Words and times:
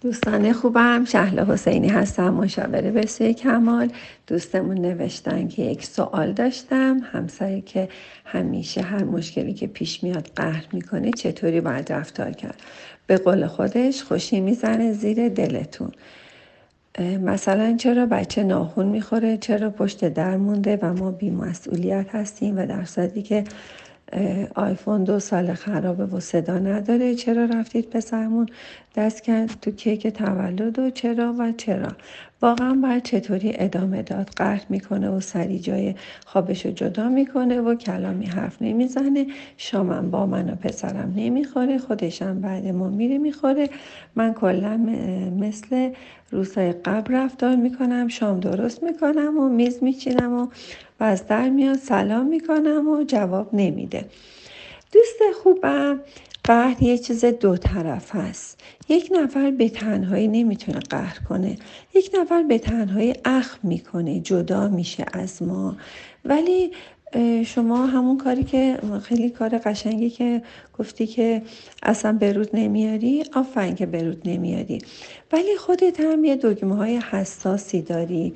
دوستان 0.00 0.52
خوبم 0.52 1.04
شهله 1.04 1.44
حسینی 1.44 1.88
هستم 1.88 2.30
مشاوره 2.30 2.90
به 2.90 3.32
کمال. 3.32 3.92
دوستمون 4.26 4.78
نوشتن 4.78 5.48
که 5.48 5.62
یک 5.62 5.84
سوال 5.84 6.32
داشتم. 6.32 7.00
همسری 7.12 7.60
که 7.60 7.88
همیشه 8.24 8.82
هر 8.82 9.04
مشکلی 9.04 9.54
که 9.54 9.66
پیش 9.66 10.02
میاد 10.04 10.30
قهر 10.36 10.66
می‌کنه 10.72 11.10
چطوری 11.10 11.60
باید 11.60 11.92
رفتار 11.92 12.32
کرد؟ 12.32 12.60
به 13.06 13.16
قول 13.16 13.46
خودش 13.46 14.02
خوشی 14.02 14.40
می‌زنه 14.40 14.92
زیر 14.92 15.28
دلتون. 15.28 15.92
مثلا 17.22 17.76
چرا 17.76 18.06
بچه 18.06 18.42
ناخون 18.42 18.86
می‌خوره؟ 18.86 19.36
چرا 19.36 19.70
پشت 19.70 20.08
در 20.08 20.36
مونده 20.36 20.78
و 20.82 20.92
ما 20.94 21.10
بیمسئولیت 21.10 22.06
هستیم 22.14 22.58
و 22.58 22.66
در 22.66 22.84
صدی 22.84 23.22
که 23.22 23.44
آیفون 24.54 25.04
دو 25.04 25.18
سال 25.20 25.54
خرابه 25.54 26.06
و 26.06 26.20
صدا 26.20 26.58
نداره. 26.58 27.14
چرا 27.14 27.44
رفتید 27.44 27.90
پسرمون؟ 27.90 28.48
دست 28.96 29.22
کرد 29.22 29.60
تو 29.62 29.70
کیک 29.70 30.06
تولد 30.06 30.78
و 30.78 30.90
چرا 30.90 31.34
و 31.38 31.52
چرا. 31.52 31.88
واقعا 32.42 32.74
باید 32.82 33.02
چطوری 33.02 33.52
ادامه 33.54 34.02
داد؟ 34.02 34.30
قهر 34.36 34.62
می‌کنه 34.68 35.10
و 35.10 35.20
سری 35.20 35.58
جای 35.58 35.94
خوابش 36.26 36.66
رو 36.66 36.72
جدا 36.72 37.08
می‌کنه 37.08 37.60
و 37.60 37.74
کلامی 37.74 38.26
حرف 38.26 38.62
نمی‌زنه. 38.62 39.26
شامم 39.56 40.10
با 40.10 40.26
من 40.26 40.50
و 40.50 40.54
پسرم 40.54 41.12
نمی‌خوره. 41.16 41.78
خودشم 41.78 42.40
بعد 42.40 42.66
ما 42.66 42.88
میره 42.88 43.18
می‌خوره. 43.18 43.68
من 44.16 44.34
کلا 44.34 44.76
مثل 45.40 45.92
روزهای 46.30 46.72
قبل 46.72 47.14
رفتار 47.14 47.56
می‌کنم. 47.56 48.08
شام 48.08 48.40
درست 48.40 48.82
می‌کنم 48.82 49.38
و 49.38 49.48
میز 49.48 49.82
میچینم 49.82 50.32
و 50.32 50.46
و 51.00 51.04
از 51.04 51.26
در 51.26 51.48
میاد 51.48 51.76
سلام 51.76 52.26
می‌کنم 52.26 52.88
و 52.88 53.04
جواب 53.04 53.54
نمیده. 53.54 54.04
دوست 54.92 55.18
خوبم 55.42 56.00
قهر 56.46 56.82
یه 56.82 56.98
چیز 56.98 57.24
دو 57.24 57.56
طرف 57.56 58.14
هست 58.14 58.60
یک 58.88 59.10
نفر 59.14 59.50
به 59.50 59.68
تنهایی 59.68 60.28
نمی‌تونه 60.28 60.78
قهر 60.78 61.18
کنه. 61.28 61.58
یک 61.94 62.10
نفر 62.20 62.42
به 62.42 62.58
تنهایی 62.58 63.14
اخم 63.24 63.58
می‌کنه 63.62 64.20
جدا 64.20 64.68
میشه 64.68 65.06
از 65.12 65.42
ما. 65.42 65.76
ولی 66.24 66.70
شما 67.44 67.86
همون 67.86 68.18
کاری 68.18 68.44
که 68.44 68.78
خیلی 69.02 69.30
کار 69.30 69.58
قشنگی 69.58 70.10
که 70.10 70.42
گفتی 70.78 71.06
که 71.06 71.42
اصلا 71.82 72.12
برود 72.12 72.50
نمیاری 72.52 73.24
آفرین 73.34 73.74
که 73.74 73.86
برود 73.86 74.22
نمیاری. 74.24 74.78
ولی 75.32 75.56
خودت 75.56 76.00
هم 76.00 76.24
یه 76.24 76.36
دگمه 76.36 76.76
های 76.76 76.96
حساسی 76.96 77.82
داری. 77.82 78.34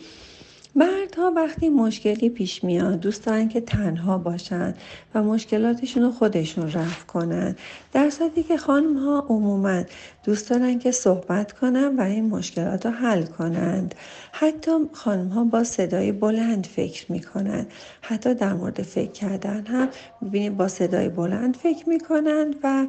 مردها 0.75 1.33
وقتی 1.37 1.69
مشکلی 1.69 2.31
پیش 2.31 2.65
میاد 2.65 3.01
دوست 3.01 3.27
دارن 3.27 3.49
که 3.49 3.61
تنها 3.61 4.19
باشن 4.19 4.75
و 5.15 5.23
مشکلاتشون 5.23 6.03
رو 6.03 6.11
خودشون 6.11 6.73
رفع 6.73 7.05
کنن. 7.07 7.57
در 7.93 8.11
صورتی 8.11 8.43
که 8.43 8.57
خانم 8.57 8.97
ها 8.97 9.27
عموما 9.29 9.83
دوست 10.25 10.51
دارن 10.51 10.79
که 10.79 10.91
صحبت 10.91 11.53
کنن 11.53 11.97
و 11.97 12.01
این 12.01 12.25
مشکلات 12.25 12.87
رو 12.87 12.93
حل 12.93 13.23
کنند. 13.23 13.95
حتی 14.33 14.71
خانم 14.93 15.29
ها 15.29 15.45
با 15.45 15.65
صدای 15.65 16.13
بلند 16.13 16.67
فکر 16.67 17.13
می‌کنن. 17.13 17.67
حتی 18.01 18.35
در 18.35 18.53
مورد 18.53 18.83
فکر 18.83 19.13
کردن 19.13 19.67
هم 19.67 19.89
ببینید 20.23 20.57
با 20.57 20.69
صدای 20.69 21.09
بلند 21.09 21.57
فکر 21.57 21.89
می‌کنن 21.89 22.55
و 22.63 22.87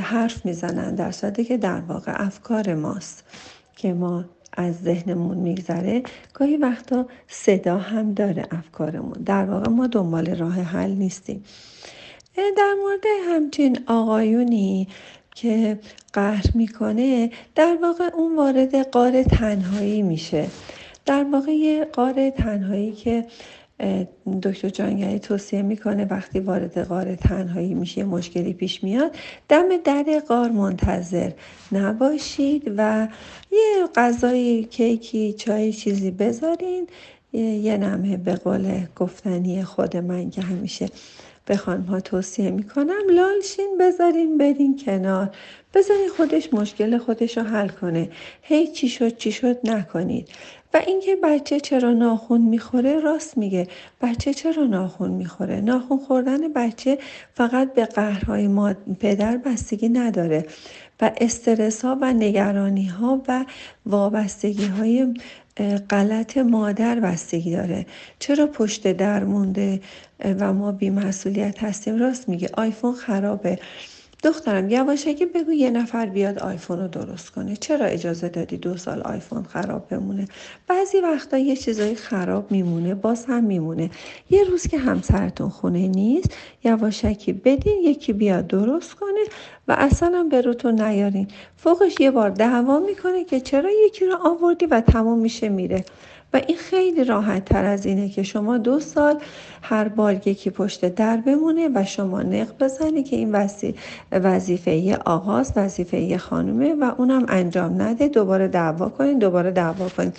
حرف 0.00 0.46
می‌زنن. 0.46 0.94
در 0.94 1.10
صورتی 1.10 1.44
که 1.44 1.56
در 1.56 1.80
واقع 1.80 2.12
افکار 2.26 2.74
ماست 2.74 3.24
که 3.76 3.94
ما 3.94 4.24
از 4.52 4.82
ذهنمون 4.82 5.36
میگذره. 5.36 6.02
گاهی 6.34 6.56
وقتا 6.56 7.06
صدا 7.28 7.78
هم 7.78 8.14
داره 8.14 8.46
افکارمون. 8.50 9.22
در 9.26 9.44
واقع 9.44 9.70
ما 9.70 9.86
دنبال 9.86 10.36
راه 10.36 10.54
حل 10.54 10.90
نیستیم. 10.90 11.44
در 12.36 12.74
مورد 12.82 13.04
همچین 13.28 13.78
آقایونی 13.86 14.88
که 15.34 15.78
قهر 16.12 16.44
می‌کنه 16.54 17.30
در 17.54 17.78
واقع 17.82 18.10
اون 18.14 18.36
وارد 18.36 18.90
قار 18.90 19.22
تنهایی 19.22 20.02
میشه. 20.02 20.46
در 21.06 21.24
واقع 21.32 21.52
یه 21.52 21.84
قار 21.84 22.30
تنهایی 22.30 22.92
که 22.92 23.24
دکتر 24.42 24.68
جانگری 24.68 25.18
توصیه 25.18 25.62
می‌کنه 25.62 26.04
وقتی 26.04 26.40
وارد 26.40 26.82
غار 26.82 27.14
تنهایی 27.14 27.74
میشه 27.74 28.04
مشکلی 28.04 28.52
پیش 28.52 28.84
میاد. 28.84 29.16
دم 29.48 29.76
در 29.84 30.22
غار 30.28 30.50
منتظر 30.50 31.30
نباشید 31.72 32.72
و 32.76 33.08
یه 33.52 33.86
غذای 33.96 34.64
کیکی 34.64 35.32
چای 35.32 35.72
چیزی 35.72 36.10
بذارین. 36.10 36.86
یه 37.32 37.76
نمه 37.76 38.16
به 38.16 38.34
قول 38.34 38.80
گفتنی 38.96 39.64
خود 39.64 39.96
من 39.96 40.30
که 40.30 40.42
همیشه 40.42 40.88
به 41.50 41.56
خانم 41.56 41.82
ها 41.82 42.00
توصیه 42.00 42.50
می‌کنم 42.50 43.02
لالشین 43.10 43.76
بذارین 43.80 44.38
برین 44.38 44.76
کنار. 44.84 45.30
بذارین 45.74 46.08
خودش 46.16 46.54
مشکل 46.54 46.98
خودش 46.98 47.38
رو 47.38 47.44
حل 47.44 47.68
کنه. 47.68 48.10
هی 48.42 48.66
چی 48.66 48.88
شد 48.88 49.16
چی 49.16 49.32
شد 49.32 49.58
نکنید. 49.64 50.28
و 50.74 50.80
اینکه 50.86 51.16
بچه 51.22 51.60
چرا 51.60 51.92
ناخون 51.92 52.40
می‌خوره 52.40 53.00
راست 53.00 53.38
میگه. 53.38 53.68
بچه 54.02 54.34
چرا 54.34 54.64
ناخون 54.64 55.10
می‌خوره؟ 55.10 55.60
ناخون 55.60 55.98
خوردن 55.98 56.52
بچه 56.52 56.98
فقط 57.34 57.74
به 57.74 57.84
قهرهای 57.84 58.48
ما 58.48 58.74
پدر 59.00 59.36
بستگی 59.36 59.88
نداره. 59.88 60.46
و 61.00 61.10
استرس 61.20 61.84
ها 61.84 61.98
و 62.00 62.12
نگرانی 62.12 62.86
ها 62.86 63.22
و 63.28 63.44
وابستگی 63.86 64.66
های 64.66 65.14
غلط 65.90 66.36
مادر 66.38 67.00
بستگی 67.00 67.52
داره. 67.52 67.86
چرا 68.18 68.46
پشت 68.46 68.92
در 68.92 69.24
مونده 69.24 69.80
و 70.24 70.52
ما 70.52 70.72
بیمسئولیت 70.72 71.62
هستیم؟ 71.62 71.98
راست 71.98 72.28
میگه 72.28 72.48
آیفون 72.52 72.94
خرابه. 72.94 73.58
دخترم 74.22 74.70
یواشکی 74.70 75.26
بگو 75.26 75.52
یه 75.52 75.70
نفر 75.70 76.06
بیاد 76.06 76.38
آیفون 76.38 76.78
رو 76.78 76.88
درست 76.88 77.30
کنه. 77.30 77.56
چرا 77.56 77.86
اجازه 77.86 78.28
دادی 78.28 78.56
دو 78.56 78.76
سال 78.76 79.02
آیفون 79.02 79.42
خراب 79.42 79.88
بمونه؟ 79.88 80.28
بعضی 80.68 81.00
وقتا 81.00 81.38
یه 81.38 81.56
چیزایی 81.56 81.94
خراب 81.94 82.52
میمونه 82.52 82.94
باز 82.94 83.24
هم 83.24 83.44
میمونه. 83.44 83.90
یه 84.30 84.44
روز 84.44 84.66
که 84.66 84.78
همسرتون 84.78 85.48
خونه 85.48 85.88
نیست 85.88 86.30
یواشکی 86.64 87.32
بدین 87.32 87.82
یکی 87.84 88.12
بیاد 88.12 88.46
درست 88.46 88.94
کنه 88.94 89.24
و 89.68 89.76
اصلا 89.78 90.28
به 90.30 90.40
روتون 90.40 90.80
نیارین. 90.80 91.28
فوقش 91.56 92.00
یه 92.00 92.10
بار 92.10 92.30
دعوا 92.30 92.78
می‌کنه 92.78 93.24
که 93.24 93.40
چرا 93.40 93.70
یکی 93.86 94.06
رو 94.06 94.16
آوردی 94.24 94.66
و 94.66 94.80
تموم 94.80 95.18
میشه 95.18 95.48
میره. 95.48 95.84
و 96.32 96.40
این 96.46 96.56
خیلی 96.56 97.04
راحت 97.04 97.44
تر 97.44 97.64
از 97.64 97.86
اینه 97.86 98.08
که 98.08 98.22
شما 98.22 98.58
دو 98.58 98.80
سال 98.80 99.18
هر 99.62 99.88
بار 99.88 100.14
یکی 100.28 100.50
پشت 100.50 100.94
در 100.94 101.16
بمونه 101.16 101.68
و 101.74 101.84
شما 101.84 102.22
نق 102.22 102.48
بزنی 102.60 103.02
که 103.02 103.16
این 103.16 103.48
وظیفه 104.12 104.70
یه 104.70 104.96
آغاز 104.96 105.52
وظیفه 105.56 106.18
خانومه 106.18 106.74
و 106.74 106.92
اونم 106.98 107.24
انجام 107.28 107.82
نده 107.82 108.08
دوباره 108.08 108.48
دعوا 108.48 108.88
کنین 108.88 109.18
دوباره 109.18 109.50
دعوا 109.50 109.88
کنین. 109.88 110.12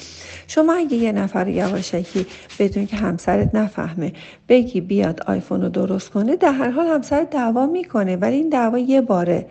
شما 0.47 0.73
اگه 0.73 0.97
یه 0.97 1.11
نفر 1.11 1.47
یواشکی 1.47 2.25
بدون 2.59 2.85
که 2.85 2.95
همسرت 2.95 3.55
نفهمه 3.55 4.13
بگی 4.49 4.81
بیاد 4.81 5.23
آیفون 5.27 5.61
رو 5.61 5.69
درست 5.69 6.09
کنه 6.09 6.35
در 6.35 6.51
هر 6.51 6.69
حال 6.69 6.87
همسرت 6.87 7.29
دعوا 7.29 7.65
می‌کنه 7.65 8.15
ولی 8.15 8.35
این 8.35 8.49
دعوا 8.49 8.77
یه 8.77 9.01
باره 9.01 9.45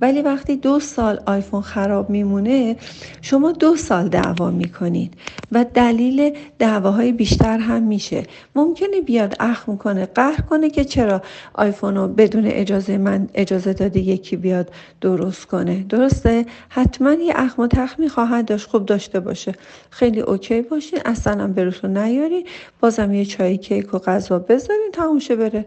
ولی 0.00 0.22
وقتی 0.22 0.56
دو 0.56 0.80
سال 0.80 1.20
آیفون 1.26 1.60
خراب 1.60 2.10
میمونه 2.10 2.76
شما 3.22 3.52
دو 3.52 3.76
سال 3.76 4.08
دعوا 4.08 4.50
می‌کنید 4.50 5.14
و 5.52 5.64
دلیل 5.74 6.36
دعواهای 6.58 7.12
بیشتر 7.12 7.58
هم 7.58 7.82
میشه. 7.82 8.22
ممکنه 8.54 9.00
بیاد 9.00 9.36
اخم 9.40 9.76
کنه 9.76 10.06
قهر 10.06 10.40
کنه 10.40 10.70
که 10.70 10.84
چرا 10.84 11.22
آیفون 11.54 11.96
رو 11.96 12.08
بدون 12.08 12.46
اجازه 12.46 12.98
من 12.98 13.28
اجازه 13.34 13.72
داده 13.72 14.00
یکی 14.00 14.36
بیاد 14.36 14.70
درست 15.00 15.46
کنه. 15.46 15.84
درسته؟ 15.88 16.46
حتما 16.68 17.12
یه 17.12 17.32
اخم 17.36 17.62
و 17.62 17.66
تخمی 17.66 18.08
خواهد 18.08 18.44
داشت. 18.44 18.68
خوب 18.68 18.86
داشته 18.86 19.20
باشه. 19.20 19.54
خیلی 19.90 20.20
اوکی 20.20 20.62
باشین. 20.62 20.98
اصلا 21.04 21.42
هم 21.42 21.52
بروتون 21.52 21.96
نیاری 21.96 22.44
بازم 22.80 23.14
یه 23.14 23.24
چای 23.24 23.56
کیک 23.56 23.94
و 23.94 23.98
غذا 23.98 24.38
بذارین 24.38 24.90
تموشه 24.92 25.36
بره. 25.36 25.64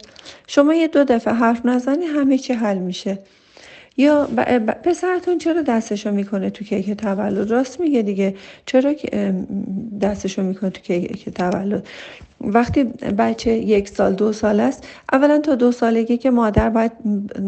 شما 0.48 0.74
یه 0.74 0.88
دو 0.88 1.04
دفعه 1.04 1.34
حرف 1.34 1.66
نزنی 1.66 2.06
همه 2.06 2.38
چی 2.38 2.54
حل 2.54 2.78
میشه. 2.78 3.20
یا 3.98 4.26
پسرتون 4.84 5.38
چرا 5.38 5.62
دستشو 5.62 6.12
می‌کنه 6.12 6.50
تو 6.50 6.66
کیک 6.66 6.92
تولد؟ 6.92 7.52
راست 7.52 7.80
میگه 7.80 8.02
دیگه. 8.02 8.36
چرا 8.66 8.94
دستشو 10.02 10.44
می‌کنه 10.44 10.69
تو 10.69 10.81
کیک 10.81 11.30
تولد؟ 11.30 11.88
وقتی 12.41 12.83
بچه 13.18 13.51
یک 13.51 13.89
سال 13.89 14.13
دو 14.13 14.33
سال 14.33 14.59
است 14.59 14.88
اولا 15.13 15.39
تا 15.39 15.56
دو 15.56 15.71
سالگی 15.71 16.18
که 16.18 16.31
مادر 16.31 16.69
باید 16.69 16.91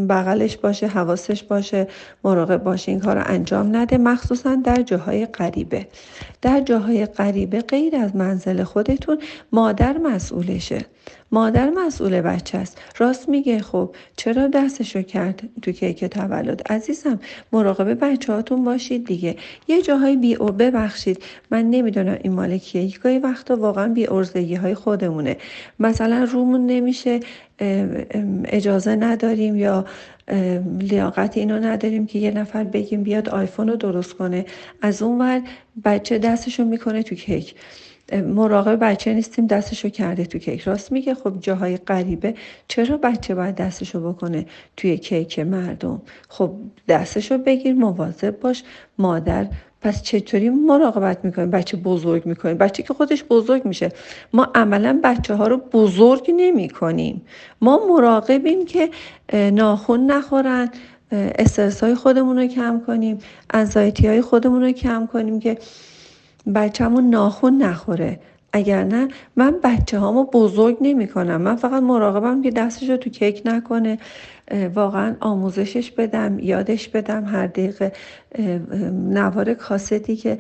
بغلش 0.09 0.57
باشه 0.57 0.87
حواسش 0.87 1.43
باشه 1.43 1.87
مراقب 2.23 2.63
باشه 2.63 2.91
این 2.91 2.99
کار 2.99 3.15
رو 3.15 3.23
انجام 3.25 3.75
نده 3.75 3.97
مخصوصا 3.97 4.55
در 4.55 4.81
جاهای 4.81 5.25
غریبه. 5.25 5.87
در 6.41 6.59
جاهای 6.59 7.05
غریبه 7.05 7.61
غیر 7.61 7.95
از 7.95 8.15
منزل 8.15 8.63
خودتون 8.63 9.17
مادر 9.51 9.97
مسئولشه. 9.97 10.85
مادر 11.31 11.69
مسئول 11.69 12.21
بچه 12.21 12.57
است. 12.57 12.77
راست 12.97 13.29
میگه 13.29 13.59
خب 13.59 13.95
چرا 14.17 14.47
دستشو 14.47 15.01
کرد 15.01 15.41
تو 15.61 15.71
کیک 15.71 16.05
تولد؟ 16.05 16.71
عزیزم 16.71 17.19
مراقب 17.51 17.93
بچه 17.93 18.33
هاتون 18.33 18.63
باشید 18.63 19.05
دیگه. 19.05 19.35
یه 19.67 19.81
جاهای 19.81 20.15
بی 20.15 20.35
او 20.35 20.45
ببخشید 20.45 21.23
من 21.51 21.69
نمی‌دونم 21.69 22.17
این 22.23 22.33
مال 22.33 22.57
کیه. 22.57 22.97
گاهی 23.03 23.19
وقتا 23.19 23.55
واقعا 23.55 23.87
بی 23.87 24.07
ارزگی 24.07 24.55
های 24.55 24.75
خودمونه. 24.83 25.37
مثلا 25.79 26.23
رومون 26.23 26.65
نمیشه 26.65 27.19
اجازه 28.45 28.95
نداریم 28.95 29.55
یا 29.55 29.85
لیاقت 30.79 31.37
اینو 31.37 31.59
نداریم 31.59 32.05
که 32.05 32.19
یه 32.19 32.31
نفر 32.31 32.63
بگیم 32.63 33.03
بیاد 33.03 33.29
آیفون 33.29 33.67
رو 33.67 33.75
درست 33.75 34.13
کنه. 34.13 34.45
از 34.81 35.01
اون 35.01 35.21
ور 35.21 35.41
بچه 35.85 36.17
دستشو 36.17 36.63
می‌کنه 36.63 37.03
تو 37.03 37.15
کیک. 37.15 37.55
مراقب 38.11 38.79
بچه 38.79 39.13
نیستیم 39.13 39.47
دستشو 39.47 39.89
کرده 39.89 40.25
تو 40.25 40.39
کیک. 40.39 40.61
راست 40.61 40.91
میگه؟ 40.91 41.13
خب 41.13 41.39
جاهای 41.39 41.77
غریبه 41.77 42.33
چرا 42.67 42.97
بچه 42.97 43.35
باید 43.35 43.55
دستشو 43.55 44.13
بکنه 44.13 44.45
توی 44.77 44.97
کیک 44.97 45.39
مردم؟ 45.39 46.01
خب 46.29 46.51
دستشو 46.87 47.37
بگیر 47.37 47.73
مواظب 47.73 48.39
باش. 48.39 48.63
مادر 48.97 49.47
پس 49.81 50.01
چطوری 50.01 50.49
مراقبت 50.49 51.25
می‌کنیم 51.25 51.51
بچه 51.51 51.77
بزرگ 51.77 52.25
می‌کنیم 52.25 52.57
بچه 52.57 52.83
که 52.83 52.93
خودش 52.93 53.23
بزرگ 53.23 53.65
میشه. 53.65 53.89
ما 54.33 54.47
عملا 54.55 54.99
بچه 55.03 55.35
ها 55.35 55.47
رو 55.47 55.57
بزرگ 55.57 56.31
نمی 56.35 56.69
کنیم 56.69 57.21
ما 57.61 57.87
مراقبیم 57.89 58.65
که 58.65 58.89
ناخون 59.33 60.11
نخورن 60.11 60.69
استرس 61.11 61.83
های 61.83 61.95
خودمون 61.95 62.37
رو 62.37 62.47
کم 62.47 62.81
کنیم 62.87 63.17
انزایتی 63.53 64.07
های 64.07 64.21
خودمون 64.21 64.61
رو 64.61 64.71
کم 64.71 65.07
کنیم 65.13 65.39
که 65.39 65.57
بچه‌مون 66.55 67.09
ناخون 67.09 67.57
نخوره. 67.57 68.19
اگر 68.53 68.83
نه 68.83 69.07
من 69.35 69.55
بچه 69.63 69.99
هامو 69.99 70.23
بزرگ 70.23 70.77
نمی 70.81 71.07
کنم 71.07 71.41
من 71.41 71.55
فقط 71.55 71.83
مراقبم 71.83 72.41
که 72.41 72.51
دستش 72.51 72.89
رو 72.89 72.97
تو 72.97 73.09
کیک 73.09 73.41
نکنه. 73.45 73.97
واقعا 74.73 75.15
آموزشش 75.19 75.91
بدم 75.91 76.39
یادش 76.39 76.89
بدم 76.89 77.25
هر 77.25 77.47
دقیقه. 77.47 77.91
نوار 78.91 79.53
کاستی 79.53 80.15
که 80.15 80.37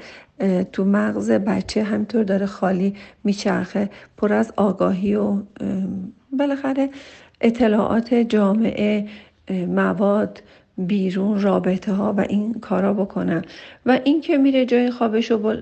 تو 0.71 0.85
مغز 0.85 1.31
بچه 1.31 1.83
همینطور 1.83 2.23
داره 2.23 2.45
خالی 2.45 2.95
میچرخه 3.23 3.89
پر 4.17 4.33
از 4.33 4.53
آگاهی 4.57 5.15
و 5.15 5.37
بالاخره 6.39 6.89
اطلاعات 7.41 8.13
جامعه 8.13 9.07
مواد 9.67 10.43
بیرون 10.87 11.41
رابطه 11.41 11.93
ها 11.93 12.13
و 12.17 12.21
این 12.29 12.53
کارا 12.53 12.93
بکنم 12.93 13.41
و 13.85 13.99
این 14.03 14.21
که 14.21 14.37
میره 14.37 14.65
جای 14.65 14.91
خوابش 14.91 15.31
رو 15.31 15.55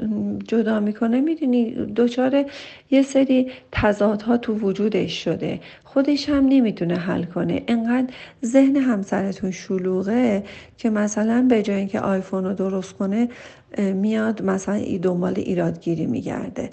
جدا 0.47 0.79
می‌کنه 0.79 1.21
می‌دونی 1.21 1.71
دچار 1.95 2.45
یه 2.91 3.01
سری 3.01 3.51
تضادها 3.71 4.37
تو 4.37 4.53
وجودش 4.53 5.23
شده. 5.23 5.59
خودش 5.83 6.29
هم 6.29 6.45
نمی‌تونه 6.45 6.95
حل 6.95 7.23
کنه. 7.23 7.63
انقدر 7.67 8.13
ذهن 8.45 8.75
همسرتون 8.75 9.51
شلوغه 9.51 10.43
که 10.77 10.89
مثلا 10.89 11.45
به 11.49 11.61
جای 11.61 11.75
اینکه 11.75 11.99
آیفون 11.99 12.43
رو 12.43 12.53
درست 12.53 12.93
کنه 12.93 13.29
میاد 13.77 14.43
مثلا 14.43 14.81
دنبال 15.01 15.33
ایرادگیری 15.37 16.05
میگرده. 16.05 16.69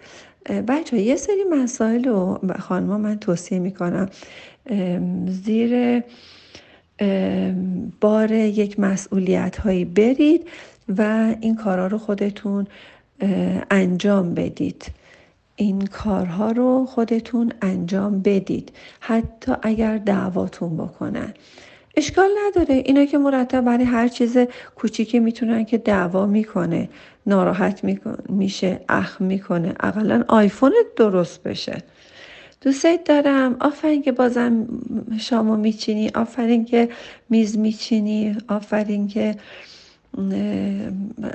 بچه 0.69 0.99
یه 0.99 1.17
سری 1.17 1.45
مسائل 1.51 2.05
رو 2.05 2.41
خانما 2.59 2.99
من 2.99 3.19
توصیه 3.19 3.59
می‌کنم 3.59 4.09
زیر 5.27 6.03
بار 8.01 8.33
یک 8.33 8.81
مسئولیت 8.81 9.57
هایی 9.57 9.85
برید 9.85 10.49
و 10.99 11.35
این 11.41 11.57
کارها 11.57 11.87
رو 11.87 11.99
خودتون 11.99 12.67
انجام 13.71 14.35
بدید. 14.35 14.87
این 15.57 15.87
کارها 15.87 16.51
رو 16.51 16.87
خودتون 16.87 17.53
انجام 17.63 18.21
بدید. 18.23 18.73
حتی 19.01 19.53
اگر 19.63 19.99
دعواتون 19.99 20.77
بکنن. 20.77 21.35
اشکال 21.97 22.31
نداره. 22.47 22.75
اینا 22.75 23.05
که 23.05 23.19
مرتب 23.19 23.61
برای 23.61 23.85
هر 23.85 24.09
چیز 24.09 24.39
کوچیکی 24.75 25.19
می‌تونن 25.19 25.65
که 25.65 25.79
دعوا 25.79 26.27
می‌کنه 26.27 26.89
ناراحت 27.27 27.81
میشه 28.29 28.81
اخم 28.89 29.25
می‌کنه. 29.25 29.75
اقلا 29.81 30.25
آیفون 30.29 30.73
درست 30.97 31.43
بشه. 31.43 31.83
دوستت 32.61 33.05
دارم. 33.05 33.57
آفرین 33.61 34.03
که 34.03 34.13
بازم 34.13 34.67
شامو 35.19 35.57
میچینی. 35.57 36.11
آفرین 36.15 36.65
که 36.65 36.89
میز 37.31 37.59
میچینی. 37.59 38.37
آفرین 38.49 39.09
که 39.09 39.37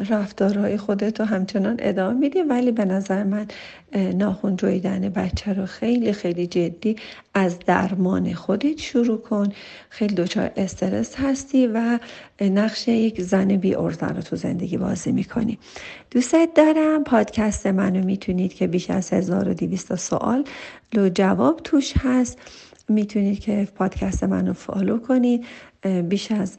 رفتارهای 0.10 0.78
خودت 0.78 1.20
رو 1.20 1.26
همچنان 1.26 1.76
ادامه 1.80 2.20
میدی. 2.20 2.42
ولی 2.42 2.72
به 2.72 2.86
نظر 2.86 3.24
من 3.24 3.48
ناخون 4.14 4.56
جویدن 4.56 5.10
بچه 5.10 5.54
رو 5.54 5.66
خیلی 5.66 6.14
خیلی 6.14 6.48
جدی 6.48 6.96
از 7.34 7.60
درمان 7.60 8.34
خودت 8.34 8.78
شروع 8.78 9.22
کن. 9.22 9.50
خیلی 9.90 10.16
دچار 10.16 10.52
استرس 10.58 11.16
هستی 11.16 11.68
و 11.68 12.00
نقش 12.42 12.88
یک 12.88 13.22
زن 13.22 13.48
بی 13.48 13.76
ارزن 13.76 14.16
رو 14.16 14.22
تو 14.22 14.36
زندگی 14.36 14.78
بازی 14.78 15.12
می‌کنی. 15.12 15.58
دوستت 16.12 16.50
دارم 16.56 17.04
پادکست 17.04 17.68
منو 17.68 18.06
می‌تونید 18.06 18.54
که 18.54 18.68
بیش 18.68 18.90
از 18.90 19.14
1200 19.14 19.96
سوال 19.96 20.44
لو 20.94 21.10
جواب 21.10 21.60
توش 21.64 21.94
هست. 21.98 22.40
می‌تونید 22.90 23.40
که 23.40 23.68
پادکست 23.76 24.24
منو 24.24 24.54
فالو 24.54 24.98
کنید. 24.98 25.46
بیش 26.10 26.32
از 26.32 26.58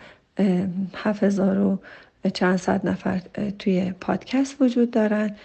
7000 0.94 1.78
چند 2.30 2.56
صد 2.56 2.86
نفر 2.86 3.18
توی 3.58 3.92
پادکست 4.00 4.62
وجود 4.62 4.90
دارن 4.90 5.36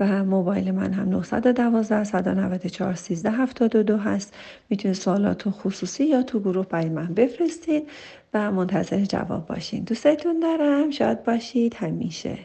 و 0.00 0.24
موبایل 0.24 0.70
من 0.70 0.92
هم 0.92 1.08
912 1.08 2.04
194 2.04 2.94
13 2.94 3.30
72 3.30 3.96
هست. 3.96 4.34
می‌تونید 4.70 4.96
سوالات 4.96 5.50
خصوصی 5.50 6.04
یا 6.04 6.22
تو 6.22 6.40
گروه 6.40 6.66
برای 6.66 6.88
من 6.88 7.14
بفرستید 7.14 7.88
و 8.34 8.52
منتظر 8.52 9.04
جواب 9.04 9.46
باشین. 9.46 9.84
دوستتون 9.84 10.40
دارم. 10.40 10.90
شاد 10.90 11.24
باشید. 11.24 11.74
همیشه. 11.74 12.38